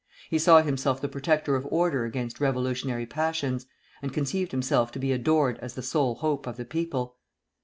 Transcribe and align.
He 0.31 0.39
saw 0.39 0.63
himself 0.63 0.99
the 0.99 1.07
protector 1.07 1.55
of 1.55 1.67
order 1.69 2.05
against 2.05 2.39
revolutionary 2.39 3.05
passions, 3.05 3.67
and 4.01 4.11
conceived 4.11 4.51
himself 4.51 4.91
to 4.93 4.99
be 4.99 5.11
adored 5.11 5.59
as 5.59 5.75
the 5.75 5.83
sole 5.83 6.15
hope 6.15 6.47
of 6.47 6.57
the 6.57 6.65
people. 6.65 7.17